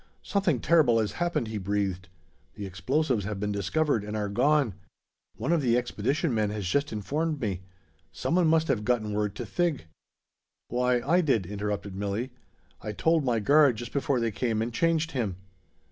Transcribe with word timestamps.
"Something 0.23 0.59
terrible 0.59 0.97
has 0.99 1.11
happened!" 1.11 1.49
he 1.49 1.59
breathed. 1.59 2.09
"The 2.55 2.65
explosives 2.65 3.23
have 3.25 3.39
been 3.39 3.51
discovered 3.51 4.03
and 4.03 4.17
are 4.17 4.29
gone. 4.29 4.73
One 5.35 5.53
of 5.53 5.61
the 5.61 5.77
expedition 5.77 6.33
men 6.33 6.49
has 6.49 6.65
just 6.65 6.91
informed 6.91 7.39
me. 7.39 7.61
Someone 8.11 8.47
must 8.47 8.67
have 8.67 8.83
gotten 8.83 9.13
word 9.13 9.35
to 9.35 9.45
Thig" 9.45 9.85
"Why, 10.69 11.01
I 11.01 11.21
did," 11.21 11.45
interrupted 11.45 11.93
Milli. 11.93 12.31
"I 12.81 12.93
told 12.93 13.23
my 13.23 13.39
guard, 13.39 13.75
just 13.75 13.93
before 13.93 14.19
they 14.19 14.31
came 14.31 14.59
and 14.63 14.73
changed 14.73 15.11
him." 15.11 15.35